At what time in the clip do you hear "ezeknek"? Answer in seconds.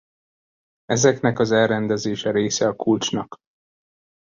0.85-1.39